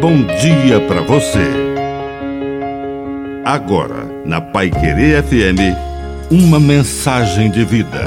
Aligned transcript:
bom 0.00 0.16
dia 0.40 0.80
para 0.88 1.02
você. 1.02 1.46
Agora, 3.44 4.06
na 4.24 4.40
Pai 4.40 4.70
Querer 4.70 5.22
FM, 5.22 5.76
uma 6.30 6.58
mensagem 6.58 7.50
de 7.50 7.62
vida. 7.66 8.04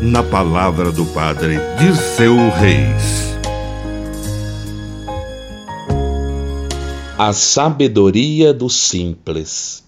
Na 0.00 0.22
palavra 0.22 0.92
do 0.92 1.04
Padre 1.06 1.56
Dirceu 1.80 2.36
Reis. 2.50 3.36
A 7.18 7.32
sabedoria 7.32 8.54
do 8.54 8.70
simples. 8.70 9.82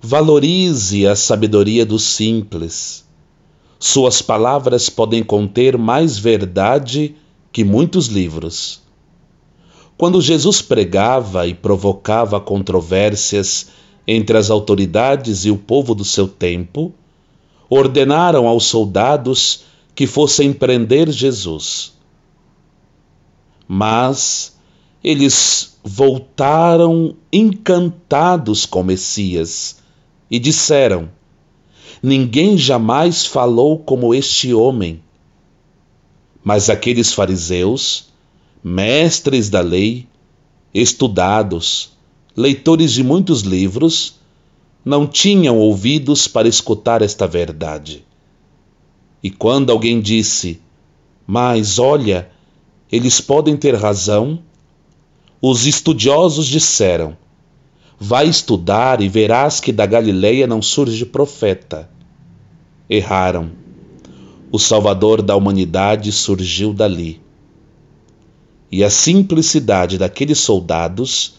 Valorize 0.00 1.06
a 1.06 1.14
sabedoria 1.14 1.84
do 1.84 1.98
simples. 1.98 3.04
Suas 3.78 4.22
palavras 4.22 4.88
podem 4.88 5.22
conter 5.22 5.76
mais 5.76 6.18
verdade 6.18 7.14
que 7.52 7.62
muitos 7.62 8.06
livros. 8.06 8.85
Quando 9.96 10.20
Jesus 10.20 10.60
pregava 10.60 11.46
e 11.46 11.54
provocava 11.54 12.38
controvérsias 12.40 13.68
entre 14.06 14.36
as 14.36 14.50
autoridades 14.50 15.44
e 15.44 15.50
o 15.50 15.56
povo 15.56 15.94
do 15.94 16.04
seu 16.04 16.28
tempo, 16.28 16.92
ordenaram 17.68 18.46
aos 18.46 18.66
soldados 18.66 19.64
que 19.94 20.06
fossem 20.06 20.52
prender 20.52 21.10
Jesus. 21.10 21.94
Mas 23.66 24.56
eles 25.02 25.78
voltaram 25.82 27.16
encantados 27.32 28.66
com 28.66 28.82
Messias 28.82 29.78
e 30.30 30.38
disseram: 30.38 31.08
Ninguém 32.02 32.58
jamais 32.58 33.24
falou 33.24 33.78
como 33.78 34.14
este 34.14 34.52
homem. 34.52 35.02
Mas 36.44 36.68
aqueles 36.70 37.12
fariseus, 37.12 38.08
mestres 38.68 39.48
da 39.48 39.60
lei, 39.60 40.08
estudados, 40.74 41.92
leitores 42.36 42.90
de 42.90 43.04
muitos 43.04 43.42
livros, 43.42 44.16
não 44.84 45.06
tinham 45.06 45.56
ouvidos 45.56 46.26
para 46.26 46.48
escutar 46.48 47.00
esta 47.00 47.28
verdade. 47.28 48.04
E 49.22 49.30
quando 49.30 49.70
alguém 49.70 50.00
disse: 50.00 50.60
Mas 51.24 51.78
olha, 51.78 52.28
eles 52.90 53.20
podem 53.20 53.56
ter 53.56 53.76
razão, 53.76 54.40
os 55.40 55.64
estudiosos 55.64 56.48
disseram: 56.48 57.16
Vai 58.00 58.26
estudar 58.26 59.00
e 59.00 59.08
verás 59.08 59.60
que 59.60 59.70
da 59.70 59.86
Galileia 59.86 60.44
não 60.44 60.60
surge 60.60 61.06
profeta. 61.06 61.88
Erraram 62.90 63.52
o 64.50 64.58
Salvador 64.58 65.22
da 65.22 65.36
humanidade 65.36 66.10
surgiu 66.10 66.72
dali. 66.72 67.20
E 68.70 68.82
a 68.82 68.90
simplicidade 68.90 69.98
daqueles 69.98 70.38
soldados, 70.38 71.34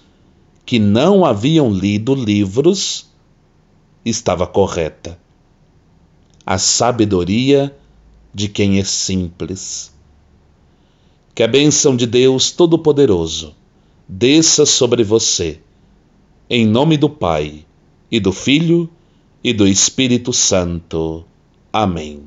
que 0.65 0.79
não 0.79 1.25
haviam 1.25 1.71
lido 1.71 2.15
livros, 2.15 3.07
estava 4.03 4.47
correta. 4.47 5.19
A 6.45 6.57
sabedoria 6.57 7.75
de 8.33 8.47
quem 8.47 8.79
é 8.79 8.83
simples. 8.83 9.91
Que 11.35 11.43
a 11.43 11.47
bênção 11.47 11.95
de 11.95 12.05
Deus 12.05 12.51
Todo-Poderoso 12.51 13.55
desça 14.07 14.65
sobre 14.65 15.03
você, 15.03 15.59
em 16.49 16.65
nome 16.65 16.97
do 16.97 17.09
Pai, 17.09 17.65
e 18.09 18.19
do 18.19 18.31
Filho, 18.31 18.89
e 19.43 19.53
do 19.53 19.67
Espírito 19.67 20.31
Santo. 20.31 21.25
Amém. 21.71 22.21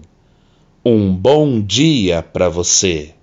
Um 0.84 1.14
bom 1.14 1.60
dia 1.60 2.22
para 2.22 2.48
você. 2.48 3.14